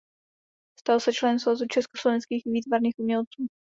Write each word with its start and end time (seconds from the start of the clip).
Stal 0.79 0.99
se 0.99 1.13
členem 1.13 1.39
Svazu 1.39 1.65
československých 1.67 2.43
výtvarných 2.45 2.95
umělců. 2.97 3.47